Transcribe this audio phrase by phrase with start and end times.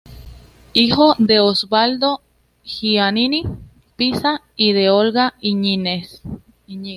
[0.73, 2.21] Hijo de Osvaldo
[2.63, 3.43] Giannini
[3.97, 6.23] Piza y de Olga Iñiguez.